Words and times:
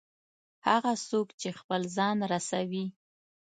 هغه 0.67 0.91
څوک 1.09 1.27
چې 1.39 1.49
خپل 1.59 1.81
ځان 1.95 2.17
رسوي. 2.31 2.85